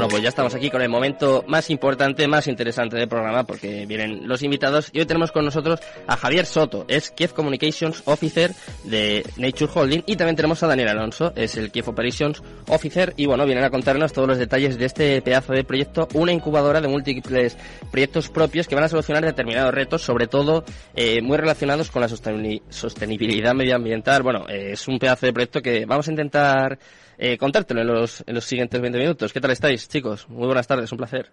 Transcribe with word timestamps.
Bueno, 0.00 0.12
pues 0.12 0.22
ya 0.22 0.30
estamos 0.30 0.54
aquí 0.54 0.70
con 0.70 0.80
el 0.80 0.88
momento 0.88 1.44
más 1.46 1.68
importante, 1.68 2.26
más 2.26 2.46
interesante 2.46 2.96
del 2.96 3.06
programa, 3.06 3.44
porque 3.44 3.84
vienen 3.84 4.26
los 4.26 4.42
invitados. 4.42 4.88
Y 4.94 5.00
hoy 5.00 5.04
tenemos 5.04 5.30
con 5.30 5.44
nosotros 5.44 5.78
a 6.06 6.16
Javier 6.16 6.46
Soto, 6.46 6.86
es 6.88 7.10
Kiev 7.10 7.34
Communications 7.34 8.02
Officer 8.06 8.52
de 8.84 9.22
Nature 9.36 9.70
Holding. 9.74 10.02
Y 10.06 10.16
también 10.16 10.36
tenemos 10.36 10.62
a 10.62 10.68
Daniel 10.68 10.88
Alonso, 10.88 11.34
es 11.36 11.54
el 11.58 11.70
Kiev 11.70 11.90
Operations 11.90 12.42
Officer. 12.68 13.12
Y 13.18 13.26
bueno, 13.26 13.44
vienen 13.44 13.62
a 13.62 13.68
contarnos 13.68 14.14
todos 14.14 14.26
los 14.26 14.38
detalles 14.38 14.78
de 14.78 14.86
este 14.86 15.20
pedazo 15.20 15.52
de 15.52 15.64
proyecto, 15.64 16.08
una 16.14 16.32
incubadora 16.32 16.80
de 16.80 16.88
múltiples 16.88 17.58
proyectos 17.90 18.30
propios 18.30 18.66
que 18.66 18.74
van 18.74 18.84
a 18.84 18.88
solucionar 18.88 19.22
determinados 19.22 19.74
retos, 19.74 20.00
sobre 20.00 20.28
todo 20.28 20.64
eh, 20.96 21.20
muy 21.20 21.36
relacionados 21.36 21.90
con 21.90 22.00
la 22.00 22.08
sostenibilidad 22.08 23.52
medioambiental. 23.52 24.22
Bueno, 24.22 24.48
eh, 24.48 24.70
es 24.72 24.88
un 24.88 24.98
pedazo 24.98 25.26
de 25.26 25.34
proyecto 25.34 25.60
que 25.60 25.84
vamos 25.84 26.08
a 26.08 26.10
intentar 26.10 26.78
eh, 27.22 27.36
contártelo 27.36 27.82
en 27.82 27.86
los, 27.86 28.24
en 28.26 28.34
los 28.34 28.46
siguientes 28.46 28.80
20 28.80 28.98
minutos. 28.98 29.30
¿Qué 29.30 29.42
tal 29.42 29.50
estáis, 29.50 29.86
chicos? 29.90 30.28
Muy 30.28 30.46
buenas 30.46 30.66
tardes, 30.66 30.90
un 30.92 30.98
placer. 30.98 31.30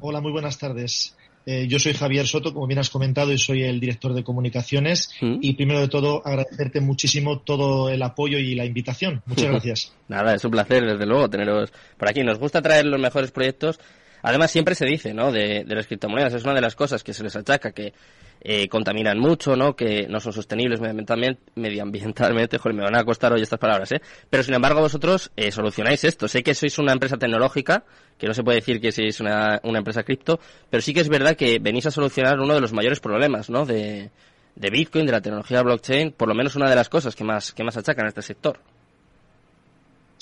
Hola, 0.00 0.20
muy 0.20 0.32
buenas 0.32 0.58
tardes. 0.58 1.16
Eh, 1.44 1.66
yo 1.68 1.78
soy 1.78 1.92
Javier 1.92 2.26
Soto, 2.26 2.54
como 2.54 2.66
bien 2.66 2.78
has 2.78 2.88
comentado, 2.88 3.32
y 3.32 3.38
soy 3.38 3.64
el 3.64 3.80
director 3.80 4.14
de 4.14 4.22
comunicaciones. 4.22 5.10
¿Mm? 5.20 5.38
Y 5.40 5.54
primero 5.54 5.80
de 5.80 5.88
todo, 5.88 6.22
agradecerte 6.24 6.80
muchísimo 6.80 7.40
todo 7.40 7.88
el 7.88 8.02
apoyo 8.02 8.38
y 8.38 8.54
la 8.54 8.64
invitación. 8.64 9.22
Muchas 9.26 9.46
gracias. 9.50 9.92
Nada, 10.08 10.34
es 10.34 10.44
un 10.44 10.52
placer, 10.52 10.84
desde 10.84 11.04
luego, 11.04 11.28
teneros 11.28 11.72
por 11.96 12.08
aquí. 12.08 12.22
Nos 12.22 12.38
gusta 12.38 12.62
traer 12.62 12.86
los 12.86 13.00
mejores 13.00 13.32
proyectos. 13.32 13.80
Además, 14.22 14.50
siempre 14.50 14.74
se 14.74 14.86
dice, 14.86 15.12
¿no? 15.12 15.32
De, 15.32 15.64
las 15.66 15.86
criptomonedas, 15.86 16.34
es 16.34 16.44
una 16.44 16.54
de 16.54 16.60
las 16.60 16.76
cosas 16.76 17.02
que 17.02 17.12
se 17.12 17.22
les 17.22 17.34
achaca, 17.36 17.72
que 17.72 17.92
eh, 18.40 18.68
contaminan 18.68 19.18
mucho, 19.18 19.56
¿no? 19.56 19.74
Que 19.74 20.06
no 20.08 20.20
son 20.20 20.32
sostenibles 20.32 20.80
medioambientalmente, 20.80 21.42
medioambientalmente, 21.56 22.58
joder, 22.58 22.76
me 22.76 22.82
van 22.82 22.96
a 22.96 23.04
costar 23.04 23.32
hoy 23.32 23.42
estas 23.42 23.58
palabras, 23.58 23.92
¿eh? 23.92 24.00
Pero 24.30 24.42
sin 24.42 24.54
embargo 24.54 24.80
vosotros 24.80 25.30
eh, 25.36 25.50
solucionáis 25.50 26.04
esto. 26.04 26.28
Sé 26.28 26.42
que 26.42 26.54
sois 26.54 26.78
una 26.78 26.92
empresa 26.92 27.16
tecnológica, 27.16 27.84
que 28.18 28.26
no 28.26 28.34
se 28.34 28.42
puede 28.42 28.58
decir 28.58 28.80
que 28.80 28.92
sois 28.92 29.20
una, 29.20 29.60
una 29.64 29.78
empresa 29.78 30.02
cripto, 30.02 30.40
pero 30.70 30.80
sí 30.80 30.94
que 30.94 31.00
es 31.00 31.08
verdad 31.08 31.36
que 31.36 31.58
venís 31.58 31.86
a 31.86 31.90
solucionar 31.90 32.40
uno 32.40 32.54
de 32.54 32.60
los 32.60 32.72
mayores 32.72 33.00
problemas, 33.00 33.50
¿no? 33.50 33.66
De, 33.66 34.10
de 34.54 34.70
Bitcoin, 34.70 35.06
de 35.06 35.12
la 35.12 35.20
tecnología 35.20 35.62
blockchain, 35.62 36.12
por 36.12 36.28
lo 36.28 36.34
menos 36.34 36.56
una 36.56 36.68
de 36.68 36.76
las 36.76 36.88
cosas 36.88 37.14
que 37.14 37.24
más, 37.24 37.52
que 37.52 37.64
más 37.64 37.76
achacan 37.76 38.06
a 38.06 38.08
este 38.08 38.22
sector. 38.22 38.58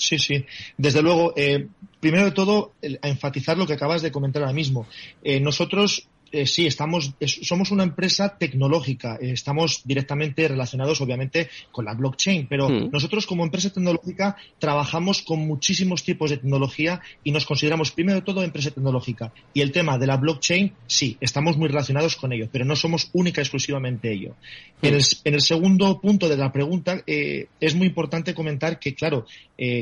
Sí, 0.01 0.17
sí. 0.17 0.43
Desde 0.77 1.03
luego, 1.03 1.33
eh, 1.37 1.67
primero 1.99 2.25
de 2.25 2.31
todo, 2.31 2.73
a 3.03 3.07
enfatizar 3.07 3.55
lo 3.55 3.67
que 3.67 3.73
acabas 3.73 4.01
de 4.01 4.11
comentar 4.11 4.41
ahora 4.41 4.53
mismo. 4.53 4.87
Eh, 5.23 5.39
nosotros 5.39 6.07
eh, 6.31 6.45
sí, 6.47 6.65
estamos, 6.65 7.13
somos 7.25 7.71
una 7.71 7.83
empresa 7.83 8.37
tecnológica, 8.37 9.17
eh, 9.21 9.31
estamos 9.31 9.81
directamente 9.83 10.47
relacionados 10.47 11.01
obviamente 11.01 11.49
con 11.71 11.85
la 11.85 11.93
blockchain, 11.93 12.47
pero 12.47 12.69
mm. 12.69 12.89
nosotros 12.91 13.25
como 13.25 13.43
empresa 13.43 13.69
tecnológica 13.69 14.37
trabajamos 14.57 15.21
con 15.21 15.39
muchísimos 15.39 16.03
tipos 16.03 16.29
de 16.29 16.37
tecnología 16.37 17.01
y 17.23 17.31
nos 17.31 17.45
consideramos 17.45 17.91
primero 17.91 18.19
de 18.19 18.25
todo 18.25 18.43
empresa 18.43 18.71
tecnológica. 18.71 19.33
Y 19.53 19.61
el 19.61 19.71
tema 19.71 19.97
de 19.97 20.07
la 20.07 20.17
blockchain, 20.17 20.73
sí, 20.87 21.17
estamos 21.19 21.57
muy 21.57 21.67
relacionados 21.67 22.15
con 22.15 22.31
ello, 22.31 22.47
pero 22.51 22.63
no 22.65 22.75
somos 22.75 23.09
única 23.13 23.41
y 23.41 23.43
exclusivamente 23.43 24.11
ello. 24.11 24.35
Mm. 24.81 24.87
En, 24.87 25.33
el, 25.33 25.41
segundo 25.41 25.99
punto 25.99 26.29
de 26.29 26.37
la 26.37 26.51
pregunta, 26.51 27.03
eh, 27.05 27.47
es 27.59 27.75
muy 27.75 27.87
importante 27.87 28.33
comentar 28.33 28.79
que, 28.79 28.95
claro, 28.95 29.25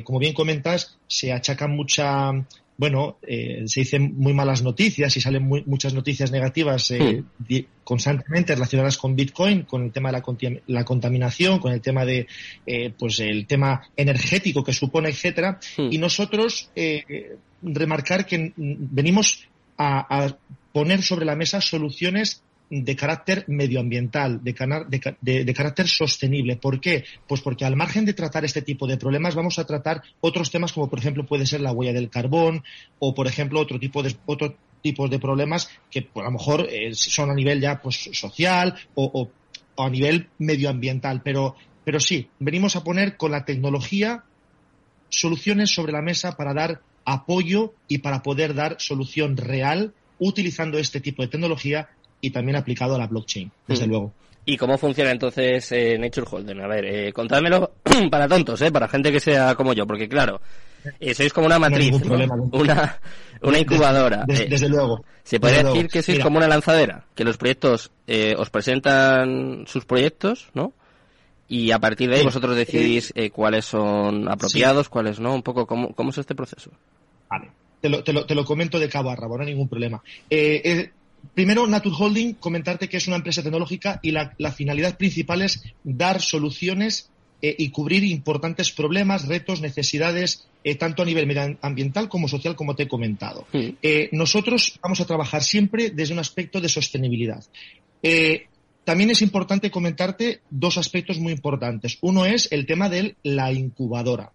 como 0.03 0.19
bien 0.19 0.33
comentas, 0.33 0.97
se 1.07 1.31
achaca 1.31 1.67
mucha 1.67 2.33
bueno, 2.79 3.17
eh, 3.27 3.63
se 3.65 3.81
dicen 3.81 4.13
muy 4.15 4.33
malas 4.33 4.63
noticias 4.63 5.17
y 5.17 5.19
salen 5.19 5.45
muchas 5.65 5.93
noticias 5.93 6.31
negativas 6.31 6.89
eh, 6.91 7.25
constantemente 7.83 8.53
relacionadas 8.53 8.97
con 8.97 9.17
Bitcoin, 9.17 9.63
con 9.63 9.83
el 9.83 9.91
tema 9.91 10.13
de 10.13 10.61
la, 10.65 10.85
contaminación, 10.85 11.59
con 11.59 11.73
el 11.73 11.81
tema 11.81 12.05
de, 12.05 12.25
eh, 12.65 12.93
pues 12.97 13.19
el 13.19 13.45
tema 13.47 13.81
energético 13.97 14.63
que 14.63 14.71
supone, 14.71 15.09
etcétera. 15.09 15.59
Hmm. 15.75 15.89
Y 15.91 15.97
nosotros 15.97 16.71
remarcar 17.61 18.25
que 18.25 18.53
venimos 18.55 19.45
a 19.77 20.37
poner 20.71 21.03
sobre 21.03 21.25
la 21.25 21.35
mesa 21.35 21.59
soluciones 21.59 22.43
de 22.69 22.95
carácter 22.95 23.45
medioambiental, 23.47 24.43
de, 24.43 25.15
de, 25.21 25.53
carácter 25.53 25.87
sostenible. 25.87 26.55
¿Por 26.55 26.79
qué? 26.79 27.03
Pues 27.27 27.41
porque 27.41 27.65
al 27.65 27.75
margen 27.75 28.05
de 28.05 28.13
tratar 28.13 28.45
este 28.45 28.61
tipo 28.61 28.85
de 28.87 28.97
problemas 28.97 29.35
vamos 29.35 29.57
a 29.57 29.65
tratar 29.65 30.03
otros 30.21 30.51
temas 30.51 30.73
como 30.73 30.89
por 30.89 30.99
ejemplo 30.99 31.25
puede 31.25 31.45
ser 31.45 31.61
la 31.61 31.71
huella 31.71 31.93
del 31.93 32.09
carbón 32.09 32.63
o 32.99 33.15
por 33.15 33.27
ejemplo 33.27 33.59
otro 33.59 33.79
tipo 33.79 34.03
de 34.03 34.15
otro 34.25 34.55
tipos 34.81 35.09
de 35.09 35.19
problemas 35.19 35.69
que 35.91 36.03
pues, 36.03 36.23
a 36.23 36.29
lo 36.29 36.37
mejor 36.37 36.67
eh, 36.69 36.93
son 36.93 37.29
a 37.29 37.33
nivel 37.33 37.61
ya 37.61 37.81
pues 37.81 38.09
social 38.13 38.75
o, 38.95 39.29
a 39.77 39.89
nivel 39.89 40.29
medioambiental. 40.37 41.21
Pero, 41.23 41.55
pero 41.83 41.99
sí, 41.99 42.29
venimos 42.39 42.75
a 42.75 42.83
poner 42.83 43.17
con 43.17 43.31
la 43.31 43.45
tecnología 43.45 44.23
soluciones 45.09 45.73
sobre 45.73 45.93
la 45.93 46.01
mesa 46.01 46.37
para 46.37 46.53
dar 46.53 46.81
apoyo 47.05 47.73
y 47.87 47.99
para 47.99 48.21
poder 48.21 48.53
dar 48.53 48.75
solución 48.79 49.37
real 49.37 49.93
utilizando 50.19 50.77
este 50.77 50.99
tipo 50.99 51.23
de 51.23 51.29
tecnología 51.29 51.89
y 52.21 52.31
también 52.31 52.57
aplicado 52.57 52.95
a 52.95 52.97
la 52.97 53.07
blockchain, 53.07 53.51
desde 53.67 53.87
mm. 53.87 53.89
luego. 53.89 54.13
¿Y 54.45 54.57
cómo 54.57 54.77
funciona 54.77 55.11
entonces 55.11 55.71
eh, 55.71 55.97
Nature 55.99 56.27
Holding? 56.29 56.61
A 56.61 56.67
ver, 56.67 56.85
eh, 56.85 57.13
contádmelo 57.13 57.73
para 58.09 58.27
tontos, 58.27 58.59
¿eh? 58.61 58.71
para 58.71 58.87
gente 58.87 59.11
que 59.11 59.19
sea 59.19 59.53
como 59.53 59.73
yo, 59.73 59.85
porque 59.85 60.09
claro, 60.09 60.41
eh, 60.99 61.13
sois 61.13 61.31
como 61.33 61.45
una 61.45 61.59
matriz, 61.59 61.93
una, 62.51 62.99
una 63.43 63.59
incubadora. 63.59 64.25
Eh, 64.27 64.47
desde, 64.49 64.69
luego. 64.69 65.03
Se 65.23 65.39
puede 65.39 65.63
decir 65.63 65.87
que 65.87 66.01
sois 66.01 66.19
como 66.19 66.37
una 66.37 66.47
lanzadera, 66.47 67.05
que 67.13 67.23
los 67.23 67.37
proyectos 67.37 67.91
os 68.37 68.49
presentan 68.49 69.65
sus 69.67 69.85
proyectos, 69.85 70.49
¿no? 70.53 70.73
Y 71.47 71.71
a 71.71 71.79
partir 71.79 72.09
de 72.09 72.17
ahí 72.17 72.23
vosotros 72.23 72.55
decidís 72.55 73.13
cuáles 73.31 73.65
son 73.65 74.27
apropiados, 74.29 74.89
cuáles 74.89 75.19
no, 75.19 75.35
un 75.35 75.43
poco 75.43 75.67
cómo, 75.67 75.93
cómo 75.93 76.09
es 76.09 76.17
este 76.17 76.33
proceso. 76.33 76.71
Vale. 77.29 77.51
Te 77.81 77.87
lo, 77.87 78.03
te 78.03 78.11
lo, 78.11 78.25
te 78.25 78.35
lo 78.35 78.43
comento 78.43 78.77
de 78.77 78.89
cabo 78.89 79.09
a 79.09 79.15
rabo, 79.15 79.37
no 79.37 79.43
hay 79.43 79.51
ningún 79.51 79.69
problema. 79.69 80.01
Eh, 80.29 80.91
Primero, 81.33 81.67
Nature 81.67 81.95
Holding, 81.97 82.33
comentarte 82.33 82.89
que 82.89 82.97
es 82.97 83.07
una 83.07 83.17
empresa 83.17 83.43
tecnológica 83.43 83.99
y 84.01 84.11
la, 84.11 84.51
finalidad 84.51 84.97
principal 84.97 85.41
es 85.41 85.63
dar 85.83 86.21
soluciones 86.21 87.09
eh, 87.41 87.55
y 87.57 87.69
cubrir 87.69 88.03
importantes 88.03 88.71
problemas, 88.71 89.27
retos, 89.27 89.61
necesidades, 89.61 90.47
eh, 90.63 90.75
tanto 90.75 91.03
a 91.03 91.05
nivel 91.05 91.27
medioambiental 91.27 92.09
como 92.09 92.27
social, 92.27 92.55
como 92.55 92.75
te 92.75 92.83
he 92.83 92.87
comentado. 92.87 93.47
Eh, 93.53 94.09
nosotros 94.11 94.77
vamos 94.81 94.99
a 94.99 95.05
trabajar 95.05 95.43
siempre 95.43 95.91
desde 95.91 96.13
un 96.13 96.19
aspecto 96.19 96.59
de 96.59 96.67
sostenibilidad. 96.67 97.43
También 98.83 99.11
es 99.11 99.21
importante 99.21 99.69
comentarte 99.69 100.41
dos 100.49 100.77
aspectos 100.77 101.19
muy 101.19 101.31
importantes. 101.31 101.97
Uno 102.01 102.25
es 102.25 102.51
el 102.51 102.65
tema 102.65 102.89
de 102.89 103.15
la 103.23 103.51
incubadora. 103.51 104.31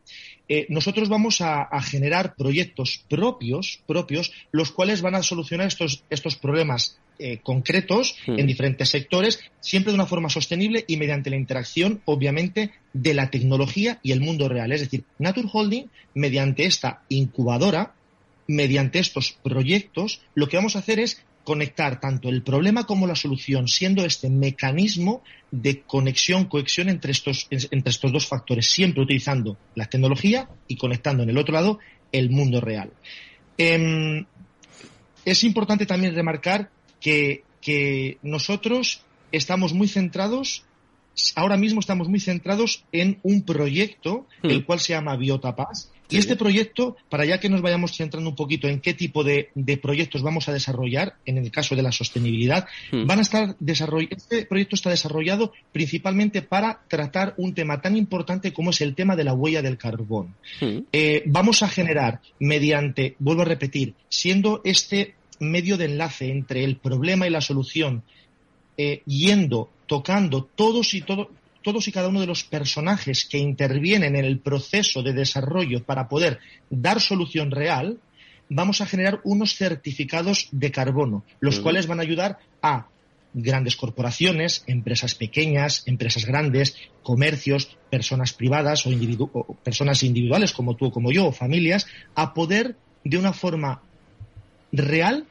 Eh, 0.48 0.66
nosotros 0.68 1.08
vamos 1.08 1.40
a, 1.40 1.68
generar 1.80 2.34
proyectos 2.36 3.04
propios, 3.08 3.80
propios, 3.86 4.32
los 4.52 4.70
cuales 4.70 5.00
van 5.00 5.14
a 5.14 5.22
solucionar 5.22 5.66
estos, 5.66 6.04
estos 6.10 6.36
problemas 6.36 6.98
eh, 7.18 7.38
concretos 7.42 8.16
hmm. 8.26 8.38
en 8.38 8.46
diferentes 8.46 8.90
sectores, 8.90 9.40
siempre 9.60 9.92
de 9.92 9.94
una 9.94 10.06
forma 10.06 10.28
sostenible 10.28 10.84
y 10.86 10.96
mediante 10.96 11.30
la 11.30 11.36
interacción, 11.36 12.02
obviamente, 12.04 12.72
de 12.92 13.14
la 13.14 13.30
tecnología 13.30 13.98
y 14.02 14.12
el 14.12 14.20
mundo 14.20 14.48
real. 14.48 14.72
Es 14.72 14.80
decir, 14.80 15.04
Nature 15.18 15.48
Holding, 15.50 15.86
mediante 16.14 16.66
esta 16.66 17.02
incubadora, 17.08 17.94
mediante 18.46 18.98
estos 18.98 19.32
proyectos, 19.42 20.20
lo 20.34 20.48
que 20.48 20.56
vamos 20.56 20.76
a 20.76 20.80
hacer 20.80 20.98
es 20.98 21.22
conectar 21.44 22.00
tanto 22.00 22.28
el 22.28 22.42
problema 22.42 22.84
como 22.84 23.06
la 23.06 23.14
solución, 23.14 23.68
siendo 23.68 24.04
este 24.04 24.30
mecanismo 24.30 25.22
de 25.50 25.82
conexión, 25.82 26.46
cohesión 26.46 26.88
entre 26.88 27.12
estos, 27.12 27.46
entre 27.50 27.90
estos 27.90 28.12
dos 28.12 28.26
factores, 28.26 28.70
siempre 28.70 29.02
utilizando 29.02 29.56
la 29.74 29.86
tecnología 29.86 30.48
y 30.66 30.76
conectando 30.76 31.22
en 31.22 31.30
el 31.30 31.38
otro 31.38 31.54
lado 31.54 31.78
el 32.12 32.30
mundo 32.30 32.60
real. 32.60 32.92
Em, 33.58 34.24
es 35.24 35.44
importante 35.44 35.86
también 35.86 36.14
remarcar 36.14 36.70
que, 37.00 37.44
que 37.60 38.18
nosotros 38.22 39.02
estamos 39.30 39.72
muy 39.74 39.88
centrados 39.88 40.64
ahora 41.36 41.56
mismo 41.56 41.80
estamos 41.80 42.08
muy 42.08 42.20
centrados 42.20 42.84
en 42.92 43.20
un 43.22 43.44
proyecto, 43.44 44.26
el 44.42 44.60
hmm. 44.60 44.64
cual 44.64 44.80
se 44.80 44.94
llama 44.94 45.16
Biotapas. 45.16 45.92
Y 46.10 46.18
este 46.18 46.36
proyecto, 46.36 46.96
para 47.08 47.24
ya 47.24 47.40
que 47.40 47.48
nos 47.48 47.62
vayamos 47.62 47.96
centrando 47.96 48.28
un 48.28 48.36
poquito 48.36 48.68
en 48.68 48.80
qué 48.80 48.94
tipo 48.94 49.24
de, 49.24 49.50
proyectos 49.80 50.22
vamos 50.22 50.48
a 50.48 50.52
desarrollar, 50.52 51.16
en 51.24 51.38
el 51.38 51.50
caso 51.50 51.74
de 51.74 51.82
la 51.82 51.92
sostenibilidad, 51.92 52.66
hmm. 52.92 53.06
van 53.06 53.18
a 53.18 53.22
estar 53.22 53.56
este 54.10 54.44
proyecto 54.46 54.76
está 54.76 54.90
desarrollado 54.90 55.52
principalmente 55.72 56.42
para 56.42 56.80
tratar 56.88 57.34
un 57.38 57.54
tema 57.54 57.80
tan 57.80 57.96
importante 57.96 58.52
como 58.52 58.70
es 58.70 58.80
el 58.80 58.94
tema 58.94 59.16
de 59.16 59.24
la 59.24 59.34
huella 59.34 59.62
del 59.62 59.78
carbón. 59.78 60.34
Hmm. 60.60 60.80
Eh, 60.92 61.22
vamos 61.26 61.62
a 61.62 61.68
generar 61.68 62.20
mediante, 62.38 63.16
vuelvo 63.18 63.42
a 63.42 63.46
repetir, 63.46 63.94
siendo 64.08 64.60
este 64.64 65.14
medio 65.40 65.76
de 65.76 65.86
enlace 65.86 66.30
entre 66.30 66.64
el 66.64 66.76
problema 66.76 67.26
y 67.26 67.30
la 67.30 67.40
solución, 67.40 68.02
eh, 68.76 69.02
yendo 69.06 69.70
tocando 69.86 70.44
todos 70.44 70.94
y 70.94 71.02
todos 71.64 71.88
y 71.88 71.92
cada 71.92 72.08
uno 72.08 72.20
de 72.20 72.28
los 72.28 72.44
personajes 72.44 73.24
que 73.24 73.38
intervienen 73.38 74.14
en 74.14 74.24
el 74.24 74.38
proceso 74.38 75.02
de 75.02 75.12
desarrollo 75.12 75.82
para 75.82 76.08
poder 76.08 76.38
dar 76.70 77.00
solución 77.00 77.50
real, 77.50 77.98
vamos 78.48 78.80
a 78.80 78.86
generar 78.86 79.20
unos 79.24 79.56
certificados 79.56 80.48
de 80.52 80.70
carbono, 80.70 81.24
los 81.40 81.58
cuales 81.58 81.88
van 81.88 81.98
a 81.98 82.02
ayudar 82.02 82.38
a 82.62 82.86
grandes 83.32 83.74
corporaciones, 83.74 84.62
empresas 84.66 85.14
pequeñas, 85.14 85.82
empresas 85.86 86.24
grandes, 86.24 86.76
comercios, 87.02 87.76
personas 87.90 88.32
privadas 88.32 88.86
o, 88.86 88.90
personas 89.64 90.02
individuales 90.04 90.52
como 90.52 90.76
tú 90.76 90.86
o 90.86 90.92
como 90.92 91.10
yo, 91.10 91.26
o 91.26 91.32
familias, 91.32 91.86
a 92.14 92.32
poder 92.32 92.76
de 93.02 93.18
una 93.18 93.32
forma 93.32 93.82
real 94.70 95.26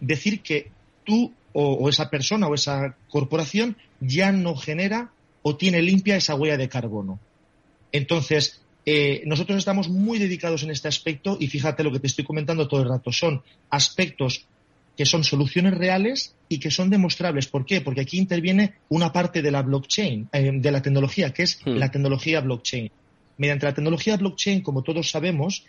decir 0.00 0.42
que 0.42 0.70
tú 1.04 1.32
o, 1.52 1.88
esa 1.88 2.10
persona 2.10 2.48
o 2.48 2.54
esa 2.54 2.96
corporación 3.08 3.76
ya 4.00 4.32
no 4.32 4.56
genera 4.56 5.12
o 5.48 5.54
tiene 5.54 5.80
limpia 5.80 6.16
esa 6.16 6.34
huella 6.34 6.56
de 6.56 6.68
carbono. 6.68 7.20
Entonces, 7.92 8.60
eh, 8.84 9.22
nosotros 9.26 9.58
estamos 9.58 9.88
muy 9.88 10.18
dedicados 10.18 10.64
en 10.64 10.70
este 10.70 10.88
aspecto 10.88 11.36
y 11.38 11.46
fíjate 11.46 11.84
lo 11.84 11.92
que 11.92 12.00
te 12.00 12.08
estoy 12.08 12.24
comentando 12.24 12.66
todo 12.66 12.82
el 12.82 12.88
rato. 12.88 13.12
Son 13.12 13.44
aspectos 13.70 14.44
que 14.96 15.06
son 15.06 15.22
soluciones 15.22 15.74
reales 15.74 16.34
y 16.48 16.58
que 16.58 16.72
son 16.72 16.90
demostrables. 16.90 17.46
¿Por 17.46 17.64
qué? 17.64 17.80
Porque 17.80 18.00
aquí 18.00 18.18
interviene 18.18 18.74
una 18.88 19.12
parte 19.12 19.40
de 19.40 19.52
la 19.52 19.62
blockchain, 19.62 20.28
eh, 20.32 20.50
de 20.52 20.70
la 20.72 20.82
tecnología, 20.82 21.32
que 21.32 21.44
es 21.44 21.60
hmm. 21.64 21.76
la 21.76 21.92
tecnología 21.92 22.40
blockchain. 22.40 22.90
Mediante 23.38 23.66
la 23.66 23.74
tecnología 23.74 24.16
blockchain, 24.16 24.62
como 24.62 24.82
todos 24.82 25.08
sabemos, 25.08 25.64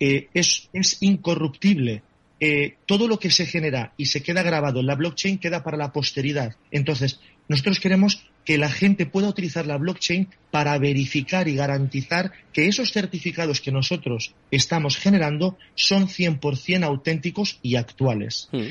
eh, 0.00 0.28
es, 0.32 0.70
es, 0.72 1.02
incorruptible. 1.02 2.02
Eh, 2.40 2.76
todo 2.86 3.06
lo 3.06 3.20
que 3.20 3.30
se 3.30 3.46
genera 3.46 3.92
y 3.96 4.06
se 4.06 4.20
queda 4.20 4.42
grabado 4.42 4.80
en 4.80 4.86
la 4.86 4.96
blockchain 4.96 5.38
queda 5.38 5.62
para 5.62 5.76
la 5.76 5.92
posteridad. 5.92 6.56
Entonces, 6.72 7.20
nosotros 7.48 7.80
queremos 7.80 8.24
que 8.44 8.58
la 8.58 8.70
gente 8.70 9.06
pueda 9.06 9.28
utilizar 9.28 9.66
la 9.66 9.78
blockchain 9.78 10.28
para 10.50 10.76
verificar 10.78 11.48
y 11.48 11.54
garantizar 11.54 12.32
que 12.52 12.66
esos 12.66 12.92
certificados 12.92 13.60
que 13.60 13.72
nosotros 13.72 14.34
estamos 14.50 14.96
generando 14.96 15.56
son 15.74 16.08
100% 16.08 16.82
auténticos 16.82 17.58
y 17.62 17.76
actuales. 17.76 18.48
Hmm. 18.52 18.68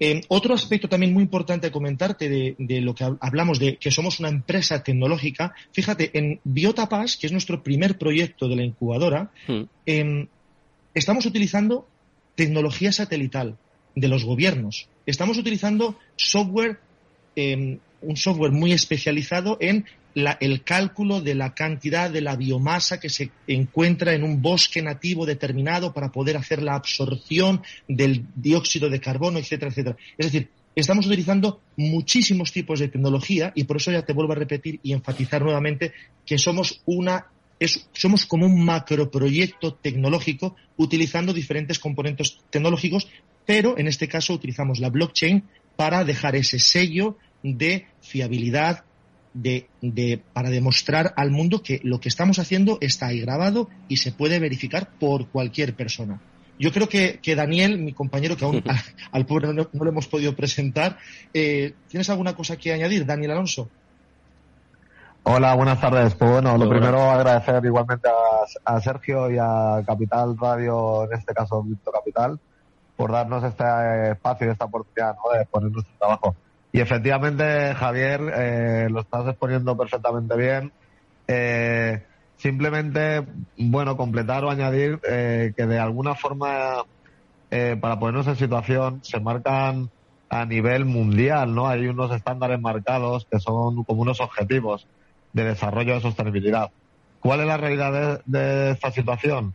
Eh, 0.00 0.20
otro 0.26 0.52
aspecto 0.52 0.88
también 0.88 1.12
muy 1.12 1.22
importante 1.22 1.68
a 1.68 1.70
comentarte 1.70 2.28
de, 2.28 2.80
lo 2.80 2.92
que 2.92 3.04
hablamos 3.20 3.60
de 3.60 3.76
que 3.76 3.92
somos 3.92 4.18
una 4.18 4.30
empresa 4.30 4.82
tecnológica, 4.82 5.54
fíjate, 5.70 6.10
en 6.18 6.40
Biotapas, 6.42 7.16
que 7.16 7.26
es 7.28 7.32
nuestro 7.32 7.62
primer 7.62 7.98
proyecto 7.98 8.48
de 8.48 8.56
la 8.56 8.64
incubadora, 8.64 9.30
hmm. 9.46 9.62
em, 9.86 10.26
estamos 10.94 11.24
utilizando 11.26 11.86
tecnología 12.34 12.90
satelital 12.90 13.56
de 13.94 14.08
los 14.08 14.24
gobiernos. 14.24 14.88
Estamos 15.06 15.38
utilizando 15.38 15.96
software 16.16 16.80
em, 17.36 17.78
un 18.02 18.16
software 18.16 18.52
muy 18.52 18.72
especializado 18.72 19.56
en 19.60 19.84
el 20.14 20.62
cálculo 20.62 21.20
de 21.20 21.34
la 21.34 21.54
cantidad 21.54 22.10
de 22.10 22.20
la 22.20 22.36
biomasa 22.36 23.00
que 23.00 23.08
se 23.08 23.30
encuentra 23.46 24.12
en 24.12 24.24
un 24.24 24.42
bosque 24.42 24.82
nativo 24.82 25.24
determinado 25.24 25.92
para 25.92 26.12
poder 26.12 26.36
hacer 26.36 26.62
la 26.62 26.74
absorción 26.74 27.62
del 27.88 28.26
dióxido 28.34 28.90
de 28.90 29.00
carbono, 29.00 29.38
etcétera, 29.38 29.70
etcétera. 29.70 29.96
Es 30.18 30.26
decir, 30.26 30.50
estamos 30.74 31.06
utilizando 31.06 31.60
muchísimos 31.76 32.52
tipos 32.52 32.80
de 32.80 32.88
tecnología 32.88 33.52
y 33.54 33.64
por 33.64 33.78
eso 33.78 33.90
ya 33.90 34.02
te 34.02 34.12
vuelvo 34.12 34.32
a 34.32 34.36
repetir 34.36 34.80
y 34.82 34.92
enfatizar 34.92 35.42
nuevamente 35.42 35.92
que 36.26 36.38
somos 36.38 36.82
una 36.84 37.26
somos 37.92 38.26
como 38.26 38.46
un 38.46 38.64
macroproyecto 38.64 39.74
tecnológico 39.74 40.56
utilizando 40.76 41.32
diferentes 41.32 41.78
componentes 41.78 42.38
tecnológicos, 42.50 43.08
pero 43.46 43.78
en 43.78 43.86
este 43.86 44.08
caso 44.08 44.34
utilizamos 44.34 44.80
la 44.80 44.90
blockchain 44.90 45.44
para 45.76 46.04
dejar 46.04 46.36
ese 46.36 46.58
sello 46.58 47.18
de 47.42 47.86
fiabilidad, 48.00 48.84
de, 49.34 49.66
para 50.32 50.50
demostrar 50.50 51.14
al 51.16 51.30
mundo 51.30 51.62
que 51.62 51.80
lo 51.84 52.00
que 52.00 52.08
estamos 52.08 52.38
haciendo 52.38 52.78
está 52.80 53.06
ahí 53.06 53.20
grabado 53.20 53.68
y 53.88 53.98
se 53.98 54.12
puede 54.12 54.38
verificar 54.38 54.90
por 54.98 55.28
cualquier 55.28 55.74
persona. 55.74 56.20
Yo 56.58 56.70
creo 56.70 56.88
que, 56.88 57.34
Daniel, 57.34 57.78
mi 57.78 57.92
compañero, 57.92 58.36
que 58.36 58.44
aún 58.44 58.62
al 59.12 59.26
pobre 59.26 59.52
no, 59.52 59.68
lo 59.72 59.88
hemos 59.88 60.06
podido 60.06 60.36
presentar, 60.36 60.98
eh, 61.32 61.74
¿tienes 61.88 62.08
alguna 62.10 62.34
cosa 62.34 62.56
que 62.56 62.72
añadir, 62.72 63.06
Daniel 63.06 63.32
Alonso? 63.32 63.68
Hola, 65.24 65.54
buenas 65.54 65.80
tardes. 65.80 66.14
Pues 66.16 66.30
bueno, 66.30 66.58
lo 66.58 66.68
primero 66.68 67.10
agradecer 67.10 67.64
igualmente 67.64 68.08
a, 68.64 68.80
Sergio 68.80 69.30
y 69.30 69.38
a 69.38 69.80
Capital 69.86 70.36
Radio, 70.36 71.04
en 71.04 71.16
este 71.16 71.32
caso 71.32 71.62
Víctor 71.62 71.94
Capital, 71.94 72.40
por 72.96 73.12
darnos 73.12 73.44
este 73.44 74.10
espacio 74.10 74.48
y 74.48 74.50
esta 74.50 74.64
oportunidad 74.64 75.14
de 75.38 75.46
poner 75.46 75.70
nuestro 75.70 75.94
trabajo. 75.96 76.34
Y 76.72 76.80
efectivamente, 76.80 77.74
Javier, 77.74 78.20
eh, 78.34 78.86
lo 78.90 79.00
estás 79.00 79.28
exponiendo 79.28 79.76
perfectamente 79.76 80.36
bien. 80.36 80.72
Eh, 81.28 82.06
simplemente, 82.36 83.26
bueno, 83.58 83.96
completar 83.96 84.44
o 84.44 84.50
añadir 84.50 84.98
eh, 85.08 85.52
que 85.56 85.66
de 85.66 85.78
alguna 85.78 86.14
forma, 86.14 86.84
para 87.80 87.98
ponernos 87.98 88.26
en 88.26 88.36
situación, 88.36 89.00
se 89.04 89.20
marcan 89.20 89.90
a 90.30 90.46
nivel 90.46 90.86
mundial, 90.86 91.54
¿no? 91.54 91.68
Hay 91.68 91.86
unos 91.86 92.10
estándares 92.10 92.58
marcados 92.58 93.26
que 93.30 93.38
son 93.38 93.84
como 93.84 94.00
unos 94.00 94.18
objetivos 94.22 94.88
de 95.34 95.44
desarrollo 95.44 95.94
de 95.94 96.00
sostenibilidad. 96.00 96.70
¿Cuál 97.20 97.40
es 97.40 97.46
la 97.46 97.58
realidad 97.58 98.22
de, 98.24 98.70
esta 98.70 98.90
situación? 98.90 99.54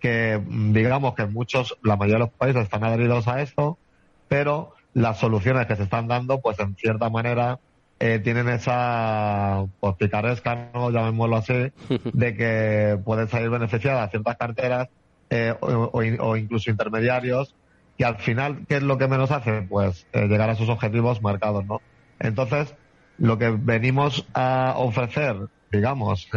Que 0.00 0.42
digamos 0.48 1.14
que 1.14 1.26
muchos, 1.26 1.76
la 1.82 1.96
mayoría 1.96 2.24
de 2.24 2.30
los 2.30 2.38
países 2.38 2.62
están 2.62 2.84
adheridos 2.84 3.28
a 3.28 3.42
esto, 3.42 3.78
pero 4.26 4.73
las 4.94 5.18
soluciones 5.18 5.66
que 5.66 5.76
se 5.76 5.82
están 5.82 6.08
dando, 6.08 6.40
pues 6.40 6.58
en 6.60 6.74
cierta 6.76 7.10
manera 7.10 7.58
eh, 8.00 8.20
tienen 8.20 8.48
esa 8.48 9.66
pues, 9.80 9.94
picaresca, 9.96 10.70
¿no? 10.72 10.90
llamémoslo 10.90 11.36
así, 11.36 11.72
de 12.12 12.36
que 12.36 12.98
pueden 13.04 13.28
salir 13.28 13.50
beneficiadas 13.50 14.10
ciertas 14.10 14.36
carteras 14.36 14.88
eh, 15.30 15.54
o, 15.60 16.36
incluso 16.36 16.70
intermediarios, 16.70 17.54
que 17.98 18.04
al 18.04 18.16
final, 18.16 18.66
¿qué 18.68 18.76
es 18.76 18.82
lo 18.82 18.98
que 18.98 19.08
menos 19.08 19.30
hace? 19.30 19.62
Pues 19.62 20.06
eh, 20.12 20.26
llegar 20.26 20.50
a 20.50 20.54
sus 20.54 20.68
objetivos 20.68 21.22
marcados, 21.22 21.64
¿no? 21.64 21.80
Entonces, 22.20 22.74
lo 23.18 23.38
que 23.38 23.50
venimos 23.50 24.26
a 24.34 24.74
ofrecer, 24.76 25.36
digamos, 25.70 26.28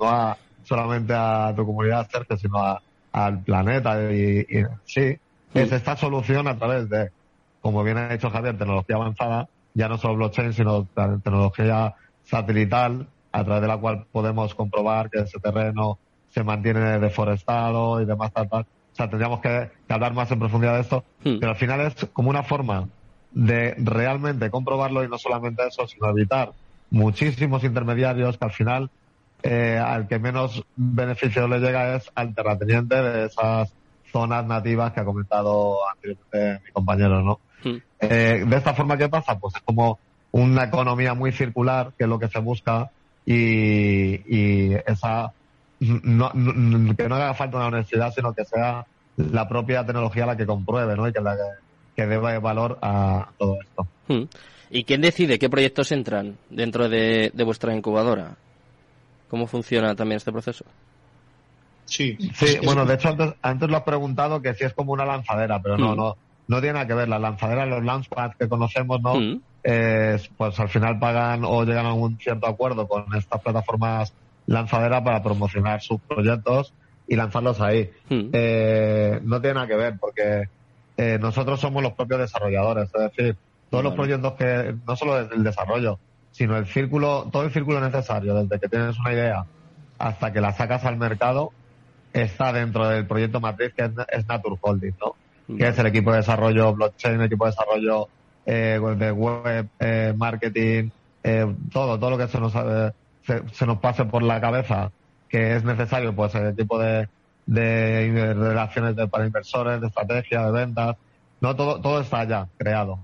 no 0.00 0.36
solamente 0.64 1.14
a 1.14 1.52
tu 1.56 1.64
comunidad 1.64 2.08
cerca, 2.10 2.36
sino 2.36 2.78
al 3.12 3.42
planeta 3.42 4.12
y, 4.12 4.40
y 4.40 4.64
sí, 4.84 5.18
es 5.54 5.72
esta 5.72 5.96
solución 5.96 6.46
a 6.46 6.56
través 6.56 6.88
de 6.88 7.10
como 7.60 7.82
bien 7.82 7.98
ha 7.98 8.08
dicho 8.08 8.30
Javier, 8.30 8.56
tecnología 8.56 8.96
avanzada, 8.96 9.48
ya 9.74 9.88
no 9.88 9.98
solo 9.98 10.16
blockchain, 10.16 10.52
sino 10.52 10.86
tecnología 11.22 11.94
satelital, 12.24 13.06
a 13.32 13.44
través 13.44 13.62
de 13.62 13.68
la 13.68 13.76
cual 13.76 14.06
podemos 14.10 14.54
comprobar 14.54 15.10
que 15.10 15.20
ese 15.20 15.38
terreno 15.38 15.98
se 16.30 16.42
mantiene 16.42 16.98
deforestado 16.98 18.00
y 18.00 18.04
demás, 18.04 18.32
tal, 18.32 18.48
O 18.52 18.64
sea, 18.92 19.08
tendríamos 19.08 19.40
que, 19.40 19.70
hablar 19.88 20.14
más 20.14 20.30
en 20.30 20.38
profundidad 20.38 20.74
de 20.74 20.80
esto, 20.80 21.04
hmm. 21.24 21.38
pero 21.40 21.52
al 21.52 21.56
final 21.56 21.80
es 21.82 22.06
como 22.12 22.30
una 22.30 22.42
forma 22.42 22.88
de 23.32 23.74
realmente 23.78 24.50
comprobarlo 24.50 25.04
y 25.04 25.08
no 25.08 25.18
solamente 25.18 25.66
eso, 25.66 25.86
sino 25.86 26.08
evitar 26.08 26.52
muchísimos 26.90 27.64
intermediarios 27.64 28.38
que 28.38 28.44
al 28.44 28.52
final 28.52 28.90
eh, 29.42 29.78
al 29.78 30.08
que 30.08 30.18
menos 30.18 30.64
beneficio 30.74 31.46
le 31.46 31.60
llega 31.60 31.96
es 31.96 32.10
al 32.14 32.34
terrateniente 32.34 32.96
de 32.96 33.26
esas 33.26 33.72
zonas 34.10 34.44
nativas 34.46 34.92
que 34.92 35.00
ha 35.00 35.04
comentado 35.04 35.76
anteriormente 35.88 36.64
mi 36.64 36.72
compañero, 36.72 37.22
¿no? 37.22 37.40
Eh, 38.00 38.44
de 38.46 38.56
esta 38.56 38.74
forma, 38.74 38.96
¿qué 38.96 39.08
pasa? 39.08 39.38
Pues 39.38 39.56
es 39.56 39.62
como 39.62 39.98
una 40.32 40.64
economía 40.64 41.14
muy 41.14 41.32
circular, 41.32 41.92
que 41.96 42.04
es 42.04 42.10
lo 42.10 42.18
que 42.18 42.28
se 42.28 42.38
busca, 42.38 42.90
y, 43.24 44.74
esa 44.86 45.32
no, 45.80 46.32
que 46.96 47.08
no 47.08 47.14
haga 47.14 47.34
falta 47.34 47.58
una 47.58 47.68
universidad, 47.68 48.12
sino 48.12 48.32
que 48.32 48.44
sea 48.44 48.86
la 49.16 49.48
propia 49.48 49.84
tecnología 49.84 50.26
la 50.26 50.36
que 50.36 50.46
compruebe, 50.46 50.96
¿no? 50.96 51.08
Y 51.08 51.12
que, 51.12 51.20
la 51.20 51.36
que, 51.94 52.06
deba 52.06 52.38
valor 52.38 52.78
a 52.80 53.28
todo 53.36 53.58
esto. 53.60 53.86
¿Y 54.70 54.84
quién 54.84 55.00
decide 55.00 55.38
qué 55.38 55.50
proyectos 55.50 55.92
entran 55.92 56.38
dentro 56.48 56.88
de, 56.88 57.30
vuestra 57.44 57.74
incubadora? 57.74 58.36
¿Cómo 59.28 59.46
funciona 59.46 59.94
también 59.94 60.16
este 60.16 60.32
proceso? 60.32 60.64
Sí, 61.84 62.16
sí 62.34 62.58
bueno, 62.64 62.86
de 62.86 62.94
hecho 62.94 63.08
antes, 63.08 63.34
antes 63.42 63.68
lo 63.68 63.76
has 63.76 63.82
preguntado 63.82 64.40
que 64.40 64.54
si 64.54 64.64
es 64.64 64.72
como 64.74 64.92
una 64.92 65.04
lanzadera, 65.04 65.60
pero 65.60 65.76
no, 65.76 65.94
no 65.94 66.16
no 66.48 66.60
tiene 66.60 66.74
nada 66.74 66.86
que 66.86 66.94
ver. 66.94 67.08
Las 67.08 67.20
lanzaderas, 67.20 67.68
los 67.68 67.84
launchpads 67.84 68.36
que 68.36 68.48
conocemos, 68.48 69.00
¿no? 69.00 69.14
Mm. 69.14 69.40
pues 70.36 70.58
al 70.58 70.68
final 70.68 70.98
pagan 70.98 71.44
o 71.44 71.64
llegan 71.64 71.86
a 71.86 71.92
un 71.92 72.18
cierto 72.18 72.46
acuerdo 72.46 72.88
con 72.88 73.04
estas 73.14 73.40
plataformas 73.40 74.12
lanzaderas 74.46 75.02
para 75.02 75.22
promocionar 75.22 75.82
sus 75.82 76.00
proyectos 76.00 76.72
y 77.06 77.16
lanzarlos 77.16 77.60
ahí. 77.60 77.90
Mm. 78.08 78.30
Eh, 78.32 79.20
no 79.22 79.40
tiene 79.40 79.54
nada 79.54 79.66
que 79.66 79.76
ver 79.76 79.98
porque 80.00 80.48
eh, 80.96 81.18
nosotros 81.20 81.60
somos 81.60 81.82
los 81.82 81.92
propios 81.92 82.20
desarrolladores, 82.20 82.90
es 82.94 83.16
decir, 83.16 83.36
todos 83.70 83.84
los 83.84 83.94
proyectos 83.94 84.32
que, 84.34 84.74
no 84.86 84.96
solo 84.96 85.22
desde 85.22 85.36
el 85.36 85.44
desarrollo, 85.44 85.98
sino 86.32 86.56
el 86.56 86.66
círculo, 86.66 87.28
todo 87.30 87.44
el 87.44 87.50
círculo 87.50 87.80
necesario, 87.80 88.34
desde 88.34 88.58
que 88.58 88.68
tienes 88.68 88.98
una 88.98 89.12
idea 89.12 89.44
hasta 89.98 90.32
que 90.32 90.40
la 90.40 90.52
sacas 90.52 90.84
al 90.84 90.96
mercado, 90.96 91.52
está 92.12 92.52
dentro 92.52 92.88
del 92.88 93.06
proyecto 93.06 93.40
matriz 93.40 93.74
que 93.74 93.84
es, 93.84 93.90
es 94.08 94.26
Nature 94.26 94.56
Holding, 94.60 94.94
¿no? 95.00 95.14
Que 95.56 95.68
es 95.68 95.78
el 95.78 95.86
equipo 95.86 96.10
de 96.10 96.18
desarrollo 96.18 96.74
blockchain, 96.74 97.16
el 97.16 97.26
equipo 97.26 97.44
de 97.44 97.50
desarrollo 97.50 98.08
eh, 98.46 98.80
de 98.96 99.12
web, 99.12 99.68
eh, 99.78 100.14
marketing, 100.16 100.90
eh, 101.22 101.46
todo, 101.72 101.98
todo 101.98 102.10
lo 102.10 102.18
que 102.18 102.28
se 102.28 102.38
nos, 102.40 102.52
se, 102.52 103.66
nos 103.66 103.78
pase 103.78 104.04
por 104.04 104.22
la 104.22 104.40
cabeza 104.40 104.90
que 105.28 105.56
es 105.56 105.64
necesario, 105.64 106.14
pues 106.14 106.34
el 106.34 106.56
tipo 106.56 106.78
de, 106.78 107.08
de 107.46 108.34
relaciones 108.34 108.96
de, 108.96 109.08
para 109.08 109.26
inversores, 109.26 109.80
de 109.80 109.86
estrategia, 109.88 110.46
de 110.46 110.52
ventas, 110.52 110.96
no 111.40 111.54
todo, 111.54 111.80
todo 111.80 112.00
está 112.00 112.24
ya 112.24 112.48
creado. 112.56 112.98